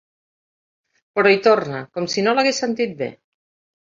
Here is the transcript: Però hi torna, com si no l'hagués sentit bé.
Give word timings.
Però 1.19 1.33
hi 1.33 1.37
torna, 1.47 1.81
com 1.97 2.07
si 2.13 2.23
no 2.29 2.33
l'hagués 2.39 2.63
sentit 2.65 2.97
bé. 3.03 3.11